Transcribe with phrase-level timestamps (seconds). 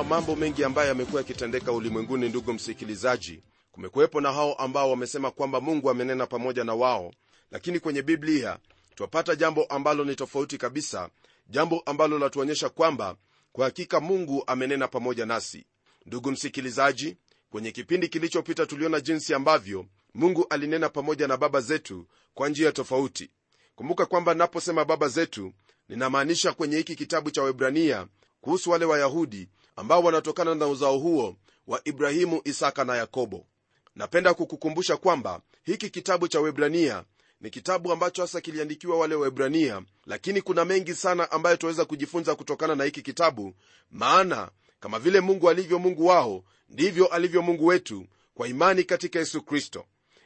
[0.00, 3.42] kumekuwepo na mambo mengi ambayo yamekuwa yakitendeka ulimwenguni ndugu msikilizaji.
[3.72, 7.12] Kumekuwepo na hao ambao wamesema kwamba mungu amenena pamoja na wao.
[7.50, 8.58] Lakini kwenye biblia
[8.94, 11.08] twapata jambo ambalo ni tofauti kabisa
[11.48, 13.16] jambo ambalo latuonyesha kwamba
[13.52, 15.64] kwa hakika mungu amenena pamoja nasi.
[16.06, 17.16] Ndugu msikilizaji
[17.50, 23.30] kwenye kipindi kilichopita tuliona jinsi ambavyo mungu alinena pamoja na baba zetu kwa njia tofauti.
[23.74, 25.52] Kumbuka kwamba naposema baba zetu
[25.88, 28.06] ninamaanisha kwenye hiki kitabu cha webrania
[28.40, 29.48] kuhusu wale wayahudi
[29.80, 31.36] ambao wanatokana na uzao huo
[31.66, 33.46] wa ibrahimu isaka na yakobo.
[33.94, 37.04] Napenda kukukumbusha kwamba hiki kitabu cha webrania
[37.40, 42.74] ni kitabu ambacho hasa kiliandikiwa wale waebrania lakini kuna mengi sana ambayo tunaweza kujifunza kutokana
[42.74, 43.54] na hiki kitabu
[43.90, 49.42] maana kama vile mungu alivyo mungu wao ndivyo alivyo mungu wetu kwa imani katika yesu
[49.42, 49.84] kristo.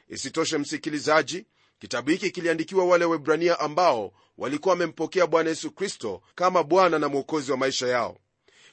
[0.09, 1.45] Isitoshe msikilizaji
[1.79, 7.51] kitabu hiki kiliandikiwa wale waebrania ambao walikuwa wamempokea bwana yesu kristo kama bwana na mwokozi
[7.51, 8.17] wa maisha yao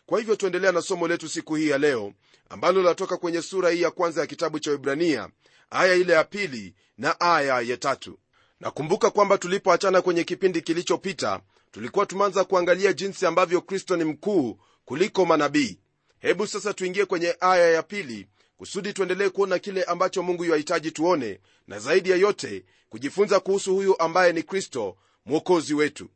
[0.07, 2.13] kwa hivyo tuendelea na somo letu siku hii ya leo
[2.49, 5.29] ambalo linatoka kwenye sura hii ya kwanza ya kitabu cha ibrania
[5.71, 8.19] aya ile ya pili na aya ya tatu.
[8.61, 15.25] Nakumbuka kwamba tulipoachana kwenye kipindi kilichopita tulikuwa tumeanza kuangalia jinsi ambavyo kristo ni mkuu kuliko
[15.27, 15.79] manabii.
[16.19, 21.41] Hebu sasa tuingie kwenye aya ya pili kusudi tuendelee kuona kile ambacho mungu yuahitaji tuone
[21.67, 26.09] na zaidi ya yote kujifunza kuhusu huyu ambaye ni kristo mwokozi wetu.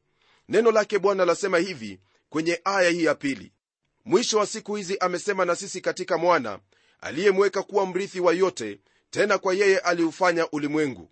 [0.48, 3.52] Neno lake bwana lasema hivi kwenye aya hii ya pili
[4.06, 6.58] mwisho wa siku hizi amesema na sisi katika mwana
[7.00, 8.80] aliyemweka kuwa mrithi wa yote
[9.10, 11.10] tena kwa yeye aliufanya ulimwengu.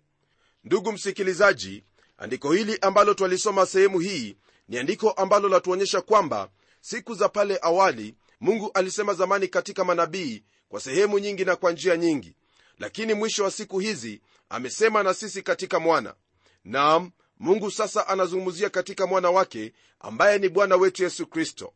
[0.63, 1.83] Ndugu msikilizaji
[2.17, 6.49] andiko hili ambalo twalisoma sehemu hii ni andiko ambalo latuonyesha kwamba
[6.81, 11.97] siku za pale awali mungu alisema zamani katika manabii kwa sehemu nyingi na kwa njia
[11.97, 12.35] nyingi.
[12.79, 16.15] Lakini mwisho wa siku hizi amesema na sisi katika mwana.
[16.63, 21.73] Naam mungu sasa anazungumzia katika mwana wake ambaye ni bwana wetu yesu kristo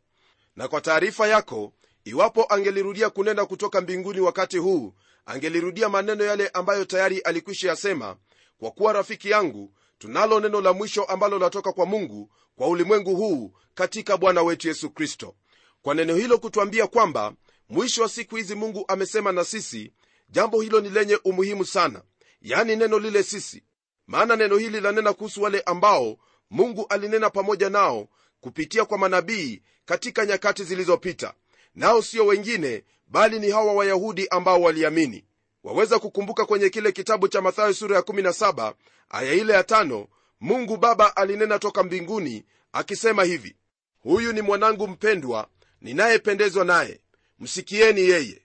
[0.60, 1.72] na kwa taarifa yako
[2.04, 4.94] iwapo angelirudia kunena kutoka mbinguni wakati huu
[5.26, 8.16] angelirudia maneno yale ambayo tayari alikwisha yasema
[8.58, 13.52] kwa kuwa rafiki yangu tunalo neno la mwisho ambalo latoka kwa mungu kwa ulimwengu huu
[13.74, 15.34] katika bwana wetu yesu kristo.
[15.82, 17.32] Kwa neno hilo kutwambia kwamba
[17.68, 19.92] mwisho wa siku hizi mungu amesema na sisi
[20.28, 22.02] jambo hilo ni lenye umuhimu sana
[22.42, 23.62] yani neno lile sisi.
[24.06, 26.16] Maana neno hili lanena kuhusu wale ambao
[26.50, 28.08] mungu alinena pamoja nao
[28.40, 31.34] kupitia kwa manabii katika nyakati zilizopita.
[31.74, 35.24] Nao sio wengine bali ni hawa wayahudi ambao waliamini.
[35.64, 38.74] Waweza kukumbuka kwenye kile kitabu cha mathayo sura ya 17
[39.10, 40.06] aya ile ya 5
[40.40, 43.56] mungu baba alinena toka mbinguni akisema hivi
[43.98, 45.48] huyu ni mwanangu mpendwa
[45.80, 47.00] ninayependezwa naye.
[47.38, 48.42] Msikieni yeye.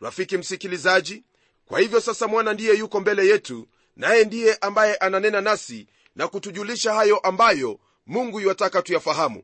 [0.00, 1.24] Rafiki msikilizaji
[1.66, 5.86] kwa hivyo sasa mwana ndiye yuko mbele yetu naye ndiye ambaye ananena nasi
[6.16, 9.42] na kutujulisha hayo ambayo mungu yuwataka tuyafahamu.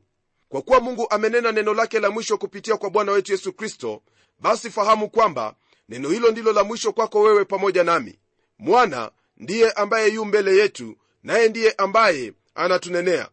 [0.49, 4.01] Kwa kuwa mungu amenena neno lake la mwisho kupitia kwa bwana wetu yesu kristo
[4.39, 5.55] basi fahamu kwamba
[5.89, 8.19] neno hilo ndilo la mwisho kwako wewe pamoja nami.
[8.59, 13.29] Mwana ndiye ambaye yu mbele yetu naye ndiye ambaye anatunenea.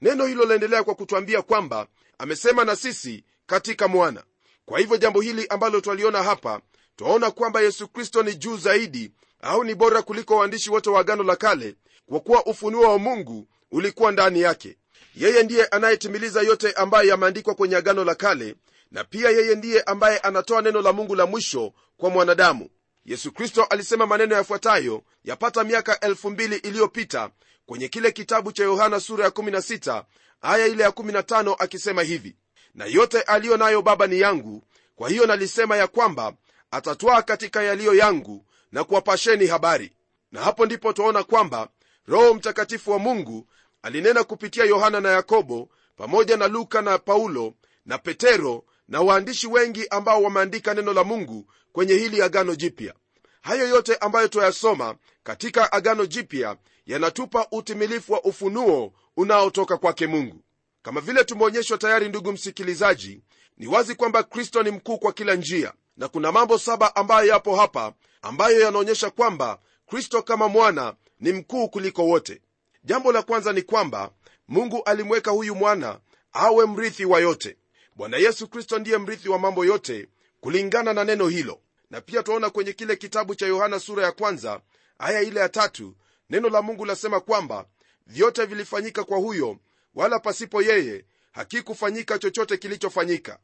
[0.00, 1.86] Neno hilo laendelea kwa kutwambia kwamba
[2.18, 4.22] amesema na sisi katika mwana.
[4.66, 6.60] Kwa hivyo jambo hili ambalo twaliona hapa
[6.96, 11.22] twaona kwamba yesu kristo ni juu zaidi au ni bora kuliko waandishi wote wa agano
[11.22, 11.74] la kale
[12.06, 14.76] kwa kuwa ufunuo wa mungu ulikuwa ndani yake.
[15.14, 18.54] Yeye ndiye anayetimiliza yote ambayo yameandikwa kwenye agano la kale
[18.90, 22.68] na pia yeye ndiye ambaye anatoa neno la mungu la mwisho kwa mwanadamu.
[23.04, 27.30] Yesu kristo alisema maneno yafuatayo yapata miaka 2000 iliyopita
[27.66, 30.04] kwenye kile kitabu cha yohana sura ya 16
[30.40, 32.36] aya ile ya 15 akisema hivi
[32.74, 34.62] na yote aliyo nayo baba ni yangu.
[34.96, 36.32] Kwa hiyo nalisema ya kwamba
[36.70, 39.92] atatwaa katika yaliyo yangu na kuwapasheni habari.
[40.32, 41.68] Na hapo ndipo twaona kwamba
[42.06, 43.46] roho mtakatifu wa mungu
[43.82, 47.54] alinena kupitia yohana na yakobo pamoja na luka na paulo
[47.86, 52.94] na petero na waandishi wengi ambao wameandika neno la mungu kwenye hili agano jipya.
[53.42, 56.56] Hayo yote ambayo twayasoma katika agano jipya
[56.86, 60.40] yanatupa utimilifu wa ufunuo unaotoka kwake mungu.
[60.82, 63.22] Kama vile tumeonyeshwa tayari ndugu msikilizaji
[63.56, 67.56] ni wazi kwamba kristo ni mkuu kwa kila njia na kuna mambo saba ambayo yapo
[67.56, 67.92] hapa
[68.22, 72.40] ambayo yanaonyesha kwamba kristo kama mwana ni mkuu kuliko wote.
[72.84, 74.10] Jambo la kwanza ni kwamba
[74.48, 76.00] mungu alimweka huyu mwana
[76.32, 77.56] awe mrithi wa yote.
[77.96, 80.08] Bwana yesu kristo ndiye mrithi wa mambo yote
[80.40, 81.60] kulingana na neno hilo.
[81.90, 84.60] Na pia twaona kwenye kile kitabu cha yohana sura ya kwanza
[84.98, 85.94] aya ile ya tatu
[86.30, 87.66] neno la mungu lasema kwamba
[88.06, 89.58] vyote vilifanyika kwa huyo
[89.94, 93.38] wala pasipo yeye hakikufanyika chochote kilichofanyika.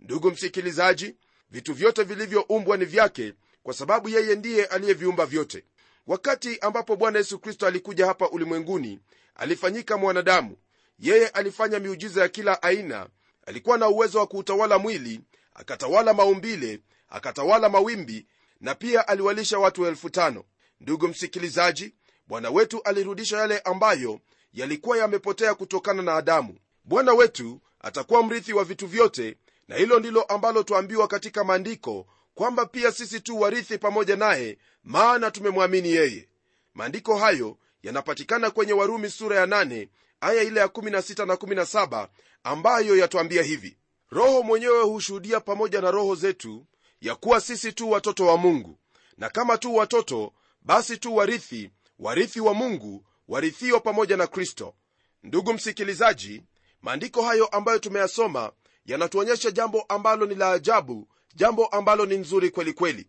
[0.00, 1.14] Ndugu msikilizaji
[1.50, 3.32] vitu vyote vilivyoumbwa ni vyake
[3.62, 5.64] kwa sababu yeye ndiye aliyeviumba vyote
[6.08, 9.00] wakati ambapo bwana yesu kristo alikuja hapa ulimwenguni
[9.34, 10.56] alifanyika mwanadamu.
[10.98, 13.08] Yeye alifanya miujiza ya kila aina.
[13.46, 15.20] Alikuwa na uwezo wa kuutawala mwili
[15.54, 18.26] akatawala maumbile akatawala mawimbi
[18.60, 20.44] na pia aliwalisha watu elfu tano.
[20.80, 21.94] Ndugu msikilizaji
[22.26, 24.20] bwana wetu alirudisha yale ambayo
[24.52, 26.58] yalikuwa yamepotea kutokana na adamu.
[26.84, 29.36] Bwana wetu atakuwa mrithi wa vitu vyote
[29.68, 32.06] na hilo ndilo ambalo twaambiwa katika maandiko
[32.38, 36.28] kwamba pia sisi tu warithi pamoja naye maana tumemwamini yeye.
[36.74, 39.88] Maandiko hayo yanapatikana kwenye warumi sura ya 8
[40.20, 42.08] aya ile ya 16 na 17
[42.44, 43.76] ambayo yatwambia hivi.
[44.10, 46.66] Roho mwenyewe hushuhudia pamoja na roho zetu
[47.00, 48.78] ya kuwa sisi tu watoto wa mungu.
[49.16, 50.32] Na kama tu watoto
[50.62, 54.74] basi tu warithi warithi wa mungu warithiwa pamoja na kristo.
[55.22, 56.42] Ndugu msikilizaji
[56.82, 58.52] maandiko hayo ambayo tumeyasoma
[58.86, 63.06] yanatuonyesha jambo ambalo ni la ajabu jambo ambalo ni nzuri kweli kweli.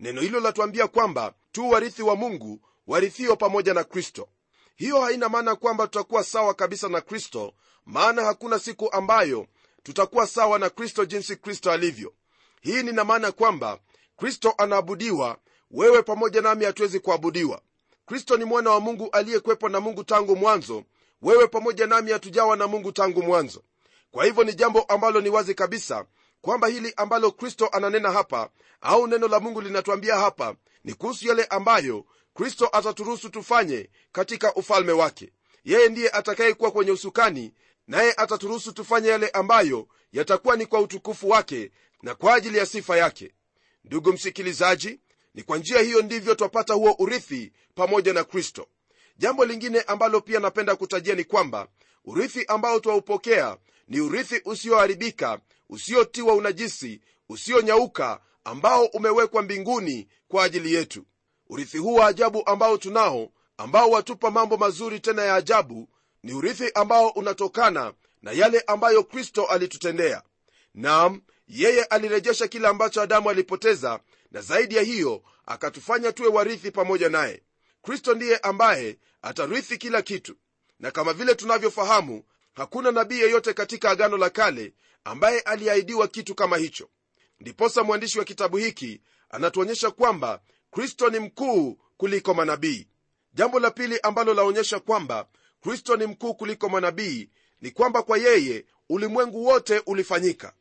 [0.00, 4.28] Neno hilo latuambia kwamba tu warithi wa mungu warithio pamoja na kristo.
[4.76, 7.54] Hiyo haina maana kwamba tutakuwa sawa kabisa na kristo
[7.86, 9.46] maana hakuna siku ambayo
[9.82, 12.12] tutakuwa sawa na kristo jinsi kristo alivyo.
[12.60, 13.78] Hii nina maana kwamba
[14.16, 15.38] kristo anaabudiwa
[15.70, 17.60] wewe pamoja nami hatuwezi kuabudiwa.
[18.06, 20.84] Kristo ni mwana wa mungu aliyekwepo na mungu tangu mwanzo
[21.22, 23.62] wewe pamoja nami hatujawa na mungu tangu mwanzo.
[24.10, 26.06] Kwa hivyo ni jambo ambalo ni wazi kabisa
[26.40, 28.50] kwamba hili ambalo kristo ananena hapa
[28.80, 30.54] au neno la mungu linatuambia hapa
[30.84, 32.04] ni kuhusu yale ambayo
[32.34, 35.32] kristo ataturuhusu tufanye katika ufalme wake.
[35.64, 37.54] Yeye ndiye atakayekuwa kwenye usukani
[37.86, 41.70] naye ataturuhusu tufanye yale ambayo yatakuwa ni kwa utukufu wake
[42.02, 43.32] na kwa ajili ya sifa yake.
[43.84, 45.00] Ndugu msikilizaji
[45.34, 48.66] ni kwa njia hiyo ndivyo twapata huo urithi pamoja na kristo.
[49.16, 51.68] Jambo lingine ambalo pia napenda kutajia ni kwamba
[52.04, 53.56] urithi ambao twaupokea
[53.88, 61.04] ni urithi usioharibika usiotiwa unajisi usionyauka ambao umewekwa mbinguni kwa ajili yetu.
[61.48, 65.88] Urithi huu wa ajabu ambao tunao ambao watupa mambo mazuri tena ya ajabu
[66.22, 67.92] ni urithi ambao unatokana
[68.22, 70.22] na yale ambayo kristo alitutendea.
[70.74, 74.00] Nam yeye alirejesha kile ambacho adamu alipoteza
[74.30, 77.42] na zaidi ya hiyo akatufanya tuwe warithi pamoja naye.
[77.82, 80.34] Kristo ndiye ambaye atarithi kila kitu.
[80.80, 82.22] Na kama vile tunavyofahamu
[82.54, 84.72] hakuna nabii yeyote katika agano la kale
[85.04, 86.88] ambaye aliahidiwa kitu kama hicho.
[87.40, 89.00] Ndiposa mwandishi wa kitabu hiki
[89.30, 90.40] anatuonyesha kwamba
[90.70, 92.88] kristo ni mkuu kuliko manabii.
[93.34, 95.28] Jambo la pili ambalo laonyesha kwamba
[95.62, 97.30] kristo ni mkuu kuliko manabii
[97.60, 100.52] ni kwamba kwa yeye ulimwengu wote ulifanyika.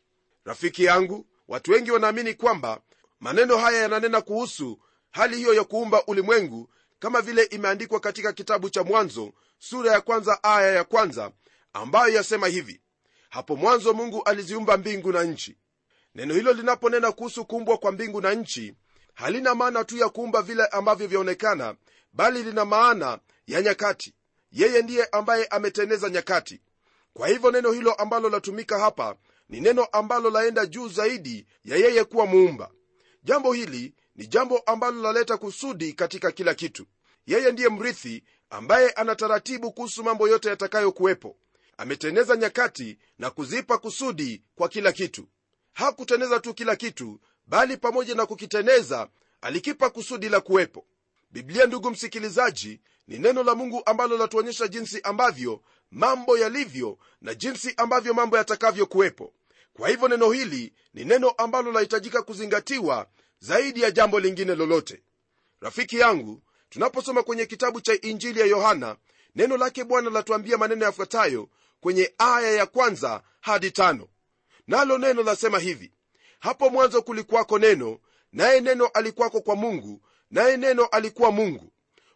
[0.46, 2.82] Rafiki yangu watu wengi wanaamini kwamba
[3.20, 4.80] maneno haya yananena kuhusu
[5.12, 6.70] hali hiyo ya kuumba ulimwengu
[7.00, 11.32] kama vile imeandikwa katika kitabu cha mwanzo sura ya kwanza aya ya kwanza
[11.74, 12.82] ambayo yasema hivi
[13.30, 15.58] hapo mwanzo mungu aliziumba mbingu na nchi.
[16.16, 18.74] Neno hilo linaponena kuhusu kuumbwa kwa mbingu na nchi
[19.14, 21.76] halina maana tu ya kuumba vile ambavyo vyaonekana
[22.14, 24.14] bali lina maana ya nyakati.
[24.52, 26.62] Yeye ndiye ambaye ameteneza nyakati.
[27.14, 29.16] Kwa hivyo neno hilo ambalo latumika hapa
[29.50, 32.72] ni neno ambalo laenda juu zaidi ya yeye kuwa muumba.
[33.24, 36.86] Jambo hili ni jambo ambalo laleta kusudi katika kila kitu.
[37.26, 41.38] Yeye ndiye mrithi ambaye ana taratibu kuhusu mambo yote yatakayokuwepo
[41.78, 45.28] ameteneza nyakati na kuzipa kusudi kwa kila kitu.
[45.74, 49.10] Hakuteneza tu kila kitu bali pamoja na kukiteneza
[49.42, 50.86] alikipa kusudi la kuwepo.
[51.32, 57.74] Biblia ndugu msikilizaji ni neno la mungu ambalo latuonyesha jinsi ambavyo mambo yalivyo na jinsi
[57.78, 59.34] ambavyo mambo yatakavyokuwepo
[59.74, 63.08] kwa hivyo neno hili ni neno ambalo lahitajika kuzingatiwa
[63.40, 65.04] zaidi ya jambo lingine lolote.
[65.62, 68.96] Rafiki yangu tunaposoma kwenye kitabu cha injili ya yohana
[69.36, 71.50] neno lake bwana latuambia maneno yafuatayo
[71.82, 74.08] kwenye aya ya kwanza hadi tano.
[74.68, 75.92] Nalo neno lasema hivi
[76.40, 78.00] hapo mwanzo kulikuwako neno
[78.32, 81.72] naye neno alikuwako kwa mungu naye neno alikuwa mungu.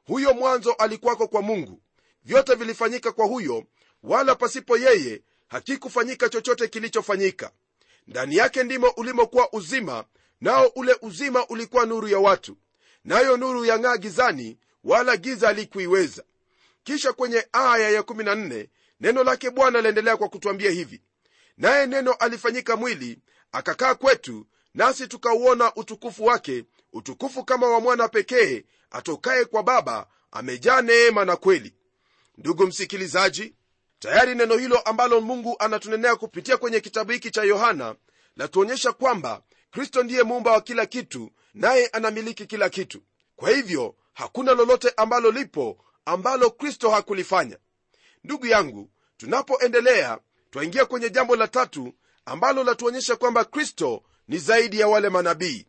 [0.06, 1.82] Huyo mwanzo alikuwako kwa mungu.
[2.24, 3.63] Vyote vilifanyika kwa huyo
[4.03, 7.51] wala pasipo yeye hakikufanyika chochote kilichofanyika.
[8.08, 10.06] Ndani yake ndimo ulimokuwa uzima
[10.41, 12.58] nao ule uzima ulikuwa nuru ya watu.
[13.03, 16.24] Nayo nuru yang'aa gizani wala giza alikuiweza
[16.84, 18.68] kisha kwenye aya ya14
[19.01, 21.01] neno lake bwana laendelea kwa kutwambia hivi
[21.58, 23.20] naye neno alifanyika mwili
[23.51, 30.81] akakaa kwetu nasi tukauona utukufu wake utukufu kama wa mwana pekee atokaye kwa baba amejaa
[30.81, 31.74] neema na kweli.
[32.38, 33.53] Ndugu msikilizaji
[34.00, 37.96] tayari neno hilo ambalo mungu anatunenea kupitia kwenye kitabu hiki cha yohana
[38.38, 39.41] latuonyesha kwamba
[39.72, 43.01] kristo ndiye muumba wa kila kitu naye anamiliki kila kitu.
[43.36, 47.58] Kwa hivyo hakuna lolote ambalo lipo ambalo kristo hakulifanya
[48.24, 50.20] ndugu yangu tunapoendelea
[50.51, 51.94] twaingia kwenye jambo la tatu
[52.25, 55.66] ambalo latuonyesha kwamba kristo ni zaidi ya wale manabii.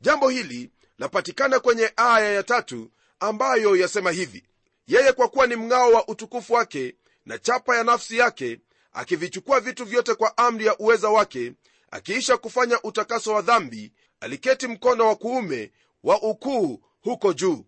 [0.00, 4.44] Jambo hili lapatikana kwenye aya ya tatu ambayo yasema hivi
[4.86, 6.94] yeye kwa kuwa ni mng'ao wa utukufu wake
[7.26, 8.60] na chapa ya nafsi yake
[8.92, 11.52] akivichukua vitu vyote kwa amri ya uweza wake
[11.90, 15.72] akiisha kufanya utakaso wa dhambi aliketi mkono wa kuume
[16.02, 17.64] wa ukuu huko juu.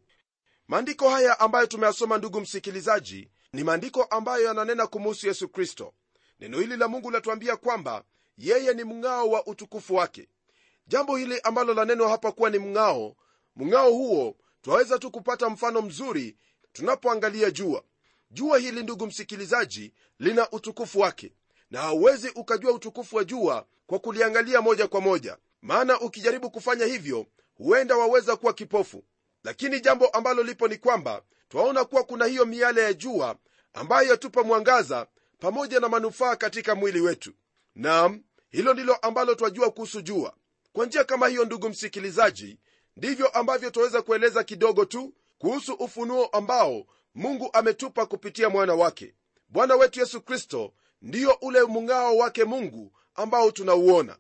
[0.69, 5.95] Maandiko haya ambayo tumeyasoma ndugu msikilizaji ni maandiko ambayo yananena kumuhusu yesu kristo.
[6.41, 8.05] Neno hili la mungu latuambia kwamba
[8.39, 10.29] yeye ni mng'ao wa utukufu wake.
[10.87, 13.17] Jambo hili ambalo lanenwa hapa kuwa ni mng'ao
[13.57, 16.37] mng'ao huo twaweza tu kupata mfano mzuri
[16.73, 17.83] tunapoangalia jua.
[18.31, 21.33] Jua hili ndugu msikilizaji lina utukufu wake
[21.71, 25.37] na hauwezi ukajua utukufu wa jua kwa kuliangalia moja kwa moja.
[25.63, 29.05] Maana ukijaribu kufanya hivyo huenda waweza kuwa kipofu.
[29.45, 33.37] Lakini jambo ambalo lipo ni kwamba twaona kuwa kuna hiyo miale ya jua
[33.73, 35.07] ambayo yatupa mwangaza
[35.39, 37.33] pamoja na manufaa katika mwili wetu.
[37.75, 40.35] Nam hilo ndilo ambalo twajua kuhusu jua.
[40.73, 42.59] Kwa njia kama hiyo ndugu msikilizaji
[42.97, 49.15] ndivyo ambavyo twaweza kueleza kidogo tu kuhusu ufunuo ambao mungu ametupa kupitia mwana wake.
[49.49, 54.17] Bwana wetu yesu kristo ndiyo ule mung'ao wake mungu ambao tunauona.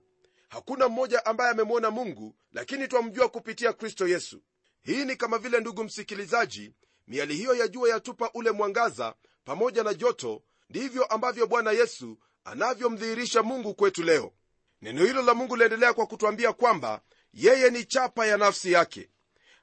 [0.49, 4.43] Hakuna mmoja ambaye amemwona mungu lakini twamjua kupitia kristo yesu.
[4.83, 6.73] Hii ni kama vile ndugu msikilizaji
[7.09, 13.43] miali hiyo ya jua yatupa ule mwangaza pamoja na joto ndivyo ambavyo bwana yesu anavyomdhihirisha
[13.43, 14.33] mungu kwetu leo.
[14.83, 17.01] Neno hilo la mungu liendelea kwa kutwambia kwamba
[17.33, 19.11] yeye ni chapa ya nafsi yake.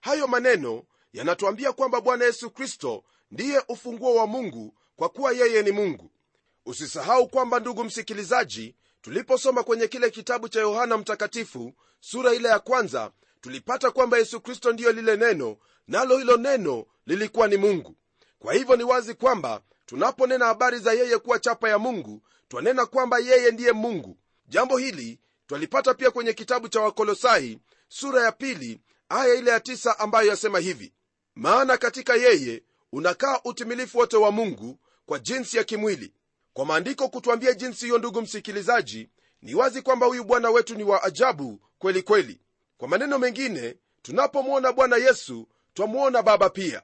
[0.02, 0.84] Hayo maneno
[1.14, 6.12] yanatuambia kwamba bwana yesu kristo ndiye ufunguo wa mungu kwa kuwa yeye ni mungu.
[6.66, 13.12] Usisahau kwamba ndugu msikilizaji tuliposoma kwenye kile kitabu cha yohana mtakatifu sura ile ya kwanza
[13.42, 17.96] tulipata kwamba yesu kristo ndiyo lile neno nalo hilo neno lilikuwa ni mungu.
[18.40, 23.20] Kwa hivyo ni wazi kwamba tunaponena habari za yeye kuwa chapa ya mungu twanena kwamba
[23.20, 24.18] yeye ndiye mungu.
[24.48, 30.00] Jambo hili twalipata pia kwenye kitabu cha wakolosai sura ya pili aya ile ya tisa
[30.00, 30.94] ambayo yasema hivi.
[31.36, 36.14] Maana katika yeye unakaa utimilifu wote wa mungu kwa jinsi ya kimwili.
[36.54, 39.10] Kwa maandiko kutwambia jinsi hiyo ndugu msikilizaji
[39.42, 42.40] ni wazi kwamba huyu bwana wetu ni wa ajabu kweli kweli.
[42.78, 45.48] Kwa maneno mengine tunapomwona bwana yesu
[45.80, 46.82] twamwona baba pia.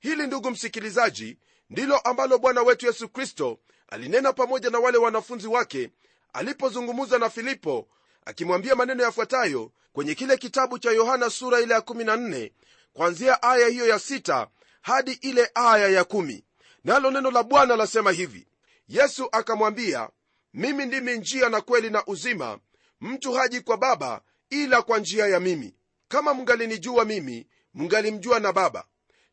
[0.00, 1.38] Hili ndugu msikilizaji
[1.70, 5.90] ndilo ambalo bwana wetu yesu kristo alinena pamoja na wale wanafunzi wake
[6.32, 7.88] alipozungumza na filipo
[8.24, 12.50] akimwambia maneno yafuatayo kwenye kile kitabu cha yohana sura ile ya 14
[12.92, 14.46] kwanzia aya hiyo ya 6
[14.82, 16.42] hadi ile aya ya 1
[16.84, 18.46] nalo neno la bwana lasema hivi.
[18.88, 20.10] Yesu akamwambia
[20.54, 22.58] mimi ndimi njia na kweli na uzima.
[23.00, 25.74] Mtu haji kwa baba ila kwa njia ya mimi.
[26.08, 28.84] Kama mngalinijua mimi mngalimjua na baba.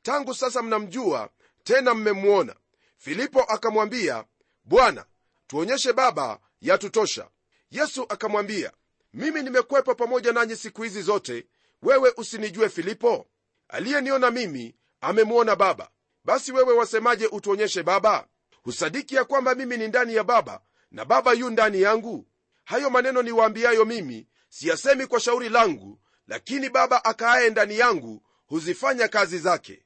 [0.01, 1.29] Tangu sasa mnamjua
[1.63, 2.55] tena mmemwona.
[2.97, 4.25] Filipo akamwambia
[4.63, 5.05] bwana
[5.47, 7.29] tuonyeshe baba yatutosha.
[7.71, 8.71] Yesu akamwambia
[9.13, 11.47] mimi nimekwepa pamoja nanyi siku hizi zote.
[11.81, 13.27] Wewe usinijue filipo?
[13.67, 15.89] Aliyeniona mimi amemwona baba.
[16.23, 18.27] Basi wewe wasemaje utuonyeshe baba?
[18.63, 20.61] Husadiki ya kwamba mimi ni ndani ya baba
[20.91, 22.27] na baba yu ndani yangu?
[22.63, 29.39] Hayo maneno niwaambiayo mimi siyasemi kwa shauri langu lakini baba akaaye ndani yangu huzifanya kazi
[29.39, 29.85] zake.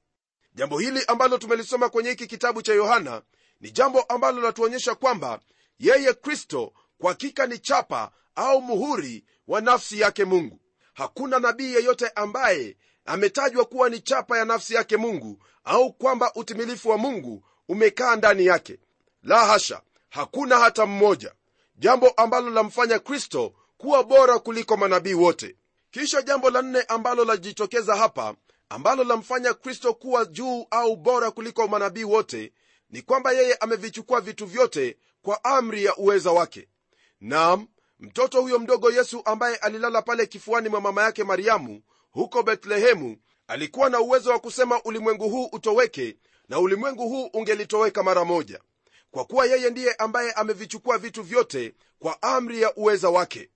[0.53, 3.21] Jambo hili ambalo tumelisoma kwenye hiki kitabu cha yohana
[3.61, 5.39] ni jambo ambalo latuonyesha kwamba
[5.79, 10.59] yeye kristo kwa hakika ni chapa au muhuri wa nafsi yake mungu.
[10.93, 16.89] Hakuna nabii yeyote ambaye ametajwa kuwa ni chapa ya nafsi yake mungu au kwamba utimilifu
[16.89, 18.79] wa mungu umekaa ndani yake.
[19.23, 21.33] La hasha hakuna hata mmoja.
[21.75, 25.55] Jambo ambalo lamfanya kristo kuwa bora kuliko manabii wote.
[25.91, 28.35] Kisha jambo la nne ambalo lajitokeza hapa
[28.69, 32.53] ambalo lamfanya kristo kuwa juu au bora kuliko manabii wote
[32.89, 36.67] ni kwamba yeye amevichukua vitu vyote kwa amri ya uweza wake.
[37.21, 37.67] Nam
[37.99, 43.89] mtoto huyo mdogo yesu ambaye alilala pale kifuani mwa mama yake mariamu huko bethlehemu alikuwa
[43.89, 46.17] na uwezo wa kusema ulimwengu huu utoweke
[46.49, 48.59] na ulimwengu huu ungelitoweka mara moja
[49.11, 53.49] kwa kuwa yeye ndiye ambaye amevichukua vitu vyote kwa amri ya uweza wake.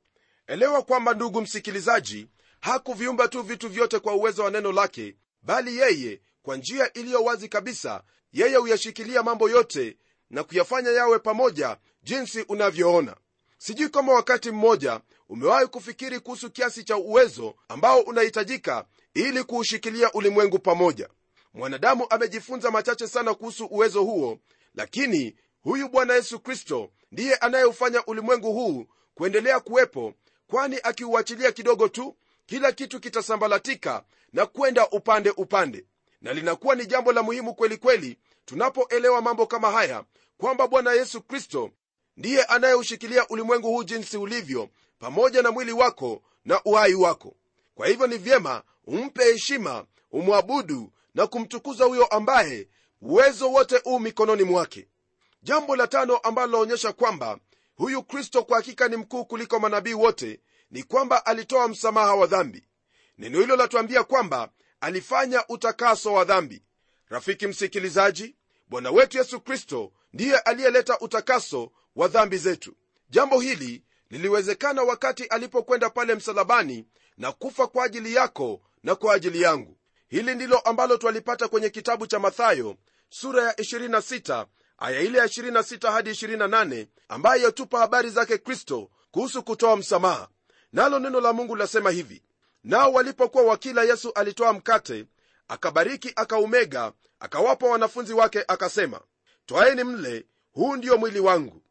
[0.48, 2.28] Elewa kwamba ndugu msikilizaji
[2.64, 7.50] hakuviumba tu vitu vyote kwa uwezo wa neno lake bali yeye kwa njia iliyo wazi
[7.50, 8.04] kabisa
[8.34, 9.98] yeye huyashikilia mambo yote
[10.30, 13.16] na kuyafanya yawe pamoja jinsi unavyoona.
[13.58, 20.60] Sijui kama wakati mmoja umewahi kufikiri kuhusu kiasi cha uwezo ambao unahitajika ili kuushikilia ulimwengu
[20.60, 21.10] pamoja.
[21.54, 24.40] Mwanadamu amejifunza machache sana kuhusu uwezo huo
[24.76, 30.14] lakini huyu bwana yesu kristo ndiye anayeufanya ulimwengu huu kuendelea kuwepo
[30.48, 32.16] kwani akiuachilia kidogo tu
[32.54, 35.86] kila kitu kitasambalatika na kwenda upande upande
[36.22, 40.04] na linakuwa ni jambo la muhimu kweli kweli tunapoelewa mambo kama haya
[40.38, 41.72] kwamba bwana yesu kristo
[42.18, 44.70] ndiye anayeushikilia ulimwengu huu jinsi ulivyo
[45.00, 47.36] pamoja na mwili wako na uhai wako.
[47.76, 52.68] Kwa hivyo ni vyema umpe heshima umwabudu na kumtukuza huyo ambaye
[53.02, 54.88] uwezo wote huu mikononi mwake.
[55.44, 57.40] Jambo la tano ambalo laonyesha kwamba
[57.76, 60.40] huyu kristo kwa hakika ni mkuu kuliko manabii wote
[60.74, 62.64] ni kwamba alitoa msamaha wa dhambi.
[63.18, 64.50] Neno hilo latuambia kwamba
[64.82, 66.64] alifanya utakaso wa dhambi.
[67.10, 68.36] Rafiki msikilizaji
[68.70, 72.76] bwana wetu yesu kristo ndiye aliyeleta utakaso wa dhambi zetu.
[73.10, 76.86] Jambo hili liliwezekana wakati alipokwenda pale msalabani
[77.18, 79.78] na kufa kwa ajili yako na kwa ajili yangu.
[80.10, 82.76] Hili ndilo ambalo twalipata kwenye kitabu cha mathayo
[83.10, 84.46] sura ya 26
[84.78, 90.28] aya ile ya 26 hadi 28 ambayo tupa habari zake kristo kuhusu kutoa msamaha
[90.74, 92.24] nalo neno la mungu lasema hivi
[92.64, 95.06] nao walipokuwa wakila yesu alitoa mkate
[95.48, 99.02] akabariki akaumega akawapa wanafunzi wake akasema
[99.46, 101.62] twaeni mle huu ndiyo mwili wangu.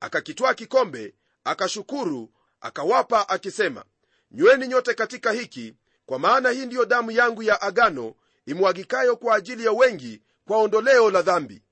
[0.00, 3.84] Akakitwaa kikombe akashukuru akawapa akisema
[4.30, 5.74] nyweni nyote katika hiki
[6.06, 8.14] kwa maana hii ndiyo damu yangu ya agano
[8.46, 11.62] imwagikayo kwa ajili ya wengi kwa ondoleo la dhambi.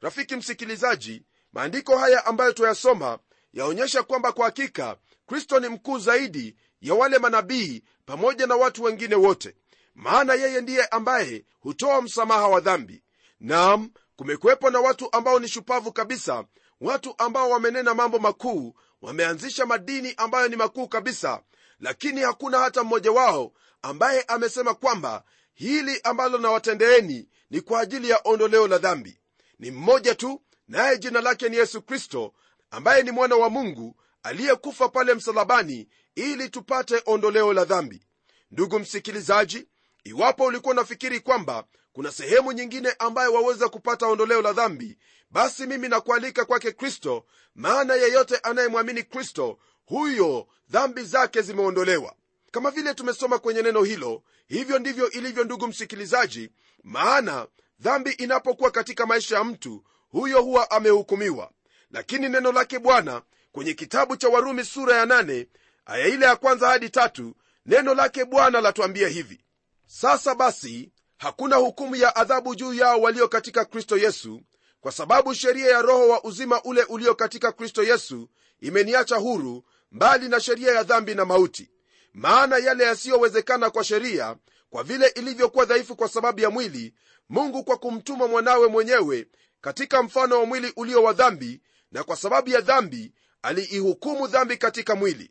[0.00, 3.18] Rafiki msikilizaji maandiko haya ambayo tuyasoma
[3.52, 4.96] yaonyesha kwamba kwa hakika
[5.28, 9.54] kristo ni mkuu zaidi ya wale manabii pamoja na watu wengine wote
[9.94, 13.02] maana yeye ndiye ambaye hutoa msamaha wa dhambi.
[13.40, 16.44] Nam kumekuwepo na watu ambao ni shupavu kabisa
[16.80, 21.42] watu ambao wamenena mambo makuu wameanzisha madini ambayo ni makuu kabisa
[21.80, 28.20] lakini hakuna hata mmoja wao ambaye amesema kwamba hili ambalo nawatendeeni ni kwa ajili ya
[28.24, 29.20] ondoleo la dhambi.
[29.58, 32.34] Ni mmoja tu naye jina lake ni yesu kristo
[32.70, 38.06] ambaye ni mwana wa mungu aliyekufa pale msalabani ili tupate ondoleo la dhambi.
[38.50, 39.68] Ndugu msikilizaji
[40.04, 44.98] iwapo ulikuwa unafikiri kwamba kuna sehemu nyingine ambayo waweza kupata ondoleo la dhambi
[45.30, 52.14] basi mimi nakualika kwake kristo maana yeyote anayemwamini kristo huyo dhambi zake zimeondolewa.
[52.50, 56.50] Kama vile tumesoma kwenye neno hilo hivyo ndivyo ilivyo ndugu msikilizaji
[56.84, 57.46] maana
[57.80, 61.50] dhambi inapokuwa katika maisha ya mtu huyo huwa amehukumiwa.
[61.90, 63.22] Lakini neno lake bwana
[63.58, 65.46] kwenye kitabu cha warumi sura ya nane,
[65.86, 67.34] aya ile ya kwanza hadi tatu
[67.66, 69.40] neno lake bwana latuambia hivi
[69.86, 74.40] sasa basi hakuna hukumu ya adhabu juu yao walio katika kristo yesu
[74.80, 78.28] kwa sababu sheria ya roho wa uzima ule ulio katika kristo yesu
[78.60, 81.70] imeniacha huru mbali na sheria ya dhambi na mauti.
[82.14, 84.36] Maana yale yasiyowezekana kwa sheria
[84.70, 86.94] kwa vile ilivyokuwa dhaifu kwa sababu ya mwili
[87.28, 89.26] mungu kwa kumtuma mwanawe mwenyewe
[89.60, 91.60] katika mfano wa mwili ulio wa dhambi
[91.92, 93.12] na kwa sababu ya dhambi
[93.42, 95.30] aliihukumu dhambi katika mwili.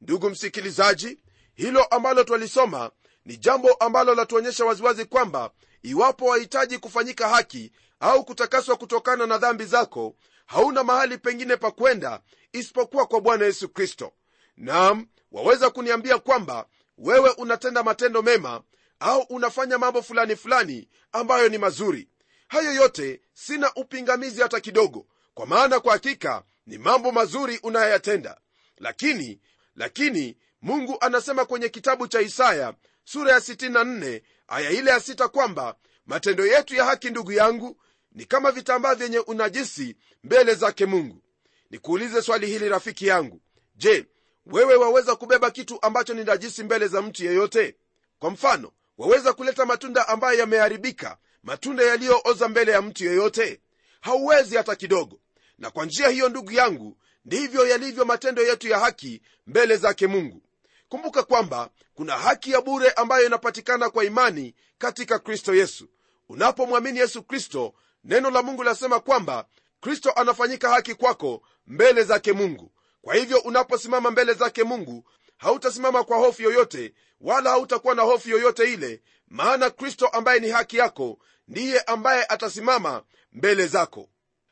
[0.00, 1.18] Ndugu msikilizaji
[1.54, 2.90] hilo ambalo twalisoma
[3.24, 5.50] ni jambo ambalo latuonyesha waziwazi kwamba
[5.82, 10.14] iwapo wahitaji kufanyika haki au kutakaswa kutokana na dhambi zako
[10.46, 12.20] hauna mahali pengine pa kwenda
[12.52, 14.12] isipokuwa kwa bwana yesu kristo.
[14.56, 16.66] Nam waweza kuniambia kwamba
[16.98, 18.62] wewe unatenda matendo mema
[19.00, 22.08] au unafanya mambo fulani fulani ambayo ni mazuri.
[22.48, 28.40] Hayo yote sina upingamizi hata kidogo kwa maana kwa hakika ni mambo mazuri unayoyatenda
[28.78, 29.40] lakini
[29.76, 35.76] lakini mungu anasema kwenye kitabu cha isaya sura ya 64 aya ile ya sita kwamba
[36.06, 37.80] matendo yetu ya haki ndugu yangu
[38.12, 41.22] ni kama vitambaa vyenye unajisi mbele zake mungu.
[41.70, 43.40] Nikuulize swali hili rafiki yangu.
[43.76, 44.06] Je
[44.46, 47.76] wewe waweza kubeba kitu ambacho ni najisi mbele za mtu yeyote?
[48.18, 53.60] Kwa mfano waweza kuleta matunda ambayo yameharibika matunda yaliyooza mbele ya mtu yeyote?
[54.00, 55.20] Hauwezi hata kidogo
[55.58, 60.42] na kwa njia hiyo ndugu yangu ndivyo yalivyo matendo yetu ya haki mbele zake mungu.
[60.88, 65.88] Kumbuka kwamba kuna haki ya bure ambayo inapatikana kwa imani katika kristo yesu.
[66.28, 69.44] Unapomwamini yesu kristo neno la mungu lasema kwamba
[69.80, 72.72] kristo anafanyika haki kwako mbele zake mungu.
[73.02, 75.04] Kwa hivyo unaposimama mbele zake mungu
[75.36, 80.76] hautasimama kwa hofu yoyote wala hautakuwa na hofu yoyote ile maana kristo ambaye ni haki
[80.76, 81.18] yako
[81.48, 84.08] ndiye ambaye atasimama mbele zako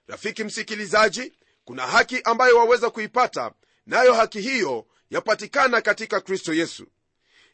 [0.06, 1.32] rafiki msikilizaji
[1.64, 3.52] kuna haki ambayo waweza kuipata
[3.86, 6.86] nayo haki hiyo yapatikana katika kristo yesu.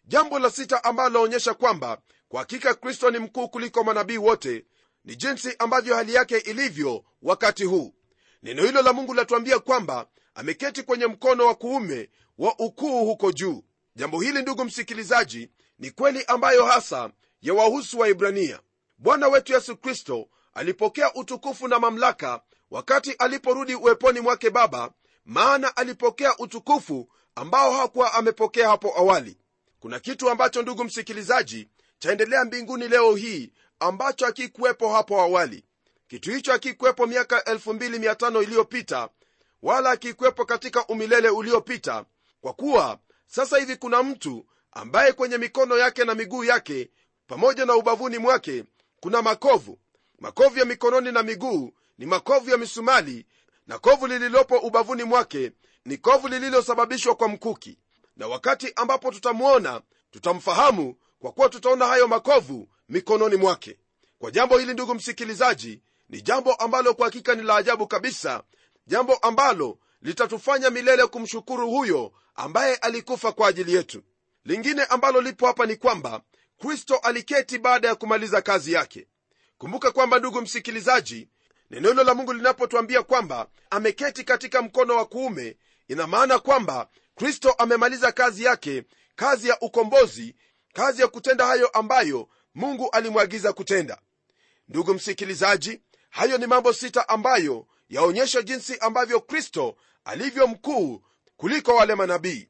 [0.04, 4.64] Jambo la sita ambalo laonyesha kwamba kwa hakika kristo ni mkuu kuliko manabii wote
[5.04, 7.94] ni jinsi ambavyo hali yake ilivyo wakati huu.
[8.42, 13.64] Neno hilo la mungu latuambia kwamba ameketi kwenye mkono wa kuume wa ukuu huko juu.
[13.96, 17.10] Jambo hili ndugu msikilizaji ni kweli ambayo hasa
[17.42, 18.60] yawahusu waibrania
[18.98, 24.90] bwana wetu yesu kristo alipokea utukufu na mamlaka wakati aliporudi uweponi mwake baba
[25.24, 29.38] maana alipokea utukufu ambao hakuwa amepokea hapo awali.
[29.80, 35.64] Kuna kitu ambacho ndugu msikilizaji chaendelea mbinguni leo hii ambacho hakikuwepo hapo awali.
[36.08, 39.08] Kitu hicho hakikuwepo miaka 25 iliyopita
[39.62, 42.04] wala hakikuwepo katika umilele uliopita
[42.40, 46.90] kwa kuwa sasa hivi kuna mtu ambaye kwenye mikono yake na miguu yake
[47.26, 48.64] pamoja na ubavuni mwake
[49.00, 49.78] kuna makovu
[50.22, 53.26] makovu ya mikononi na miguu ni makovu ya misumali
[53.66, 55.52] na kovu lililopo ubavuni mwake
[55.84, 57.78] ni kovu lililosababishwa kwa mkuki.
[58.16, 59.80] Na wakati ambapo tutamwona
[60.10, 63.78] tutamfahamu kwa kuwa tutaona hayo makovu mikononi mwake.
[64.18, 68.42] Kwa jambo hili ndugu msikilizaji ni jambo ambalo kwa hakika ni la ajabu kabisa
[68.86, 74.02] jambo ambalo litatufanya milele kumshukuru huyo ambaye alikufa kwa ajili yetu.
[74.44, 76.20] Lingine ambalo lipo hapa ni kwamba
[76.58, 79.06] kristo aliketi baada ya kumaliza kazi yake
[79.62, 81.28] kumbuka kwamba ndugu msikilizaji
[81.70, 85.56] neno hilo la mungu linapotwambia kwamba ameketi katika mkono wa kuume
[85.88, 88.82] ina maana kwamba kristo amemaliza kazi yake
[89.16, 90.34] kazi ya ukombozi
[90.72, 93.98] kazi ya kutenda hayo ambayo mungu alimwagiza kutenda.
[94.68, 101.02] Ndugu msikilizaji hayo ni mambo sita ambayo yaonyesha jinsi ambavyo kristo alivyo mkuu
[101.36, 102.48] kuliko wale manabii.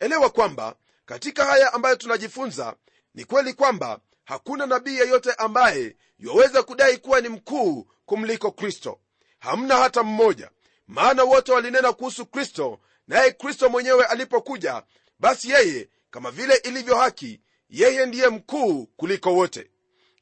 [0.00, 2.76] Elewa kwamba katika haya ambayo tunajifunza
[3.14, 9.00] ni kweli kwamba hakuna nabii yeyote ambaye yuwaweza kudai kuwa ni mkuu kumliko kristo.
[9.38, 10.50] Hamna hata mmoja.
[10.86, 14.82] Maana wote walinena kuhusu kristo naye kristo mwenyewe alipokuja
[15.18, 19.70] basi yeye kama vile ilivyo haki yeye ndiye mkuu kuliko wote.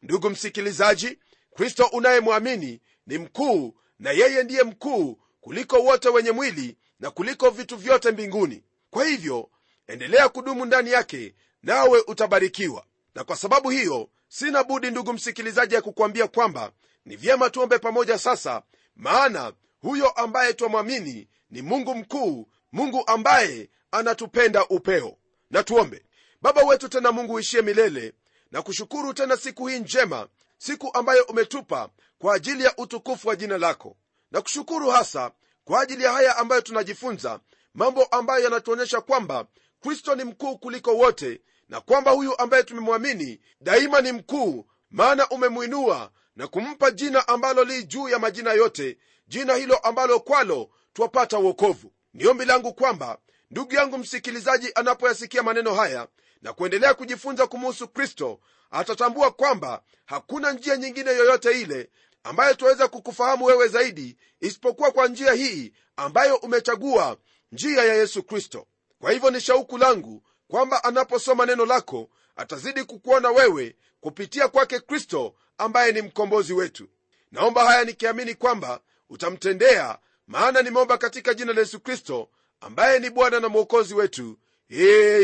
[0.03, 1.19] Ndugu msikilizaji
[1.55, 7.77] kristo unayemwamini ni mkuu na yeye ndiye mkuu kuliko wote wenye mwili na kuliko vitu
[7.77, 8.65] vyote mbinguni.
[8.91, 9.51] Kwa hivyo
[9.87, 12.85] endelea kudumu ndani yake nawe utabarikiwa
[13.15, 16.73] na kwa sababu hiyo sina budi ndugu msikilizaji ya kukwambia kwamba
[17.05, 18.63] ni vyema tuombe pamoja sasa
[18.97, 25.17] maana huyo ambaye twamwamini ni mungu mkuu mungu ambaye anatupenda upeo.
[25.51, 26.05] Na tuombe.
[26.43, 28.13] Baba wetu tena mungu uishie milele
[28.51, 33.59] na kushukuru tena siku hii njema siku ambayo umetupa kwa ajili ya utukufu wa jina
[33.59, 33.97] lako.
[34.31, 35.31] Na kushukuru hasa
[35.65, 37.41] kwa ajili ya haya ambayo tunajifunza
[37.75, 39.47] mambo ambayo yanatuonyesha kwamba
[39.81, 41.41] kristo ni mkuu kuliko wote
[41.73, 47.85] na kwamba huyu ambaye tumemwamini daima ni mkuu maana umemwinua na kumpa jina ambalo li
[47.85, 53.19] juu ya majina yote jina hilo ambalo kwalo twapata uokovu ni ombi langu kwamba
[53.51, 56.09] ndugu yangu msikilizaji anapoyasikia maneno haya
[56.43, 61.91] na kuendelea kujifunza kumuhusu kristo atatambua kwamba hakuna njia nyingine yoyote ile
[62.25, 67.17] ambayo twaweza kukufahamu wewe zaidi isipokuwa kwa njia hii ambayo umechagua
[67.53, 68.67] njia ya yesu kristo.
[69.01, 75.35] Kwa hivyo ni shauku langu kwamba anaposoma neno lako atazidi kukuona wewe kupitia kwake kristo
[75.59, 76.89] ambaye ni mkombozi wetu.
[77.31, 82.29] Naomba haya nikiamini kwamba utamtendea maana nimeomba katika jina la yesu kristo
[82.61, 84.39] ambaye ni bwana na mwokozi wetu.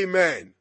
[0.03, 0.53] Amen.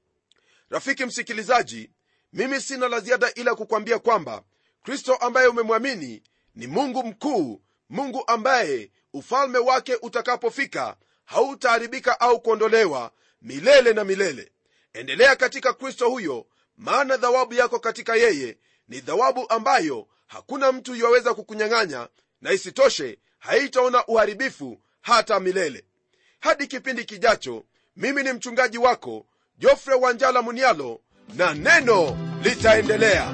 [0.69, 1.89] Rafiki msikilizaji
[2.33, 4.43] mimi sina la ziada ila kukwambia kwamba
[4.83, 6.23] kristo ambaye umemwamini
[6.55, 14.51] ni mungu mkuu mungu ambaye ufalme wake utakapofika hautaharibika au kuondolewa milele na milele
[14.93, 16.45] endelea katika kristo huyo
[16.77, 22.07] maana dhawabu yako katika yeye ni dhawabu ambayo hakuna mtu yuwaweza kukunyang'anya
[22.41, 25.85] na isitoshe haitaona uharibifu hata milele.
[26.39, 27.63] Hadi kipindi kijacho
[27.95, 29.25] mimi ni mchungaji wako
[29.57, 31.01] jofre wanjala munialo
[31.35, 33.33] na neno litaendelea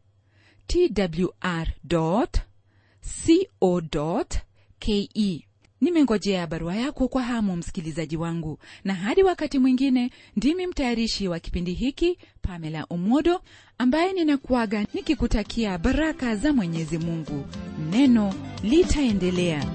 [4.11, 5.47] twr.co.ke.
[5.81, 11.73] Nimengojea barua yako kwa hamu, msikilizaji wangu, na hadi wakati mwingine, ndimi mtayarishi wa kipindi
[11.73, 13.41] hiki Pamela Umodo,
[13.77, 17.45] ambaye ninakuaga nikikutakia baraka za Mwenyezi Mungu.
[17.91, 19.65] Neno litaendelea.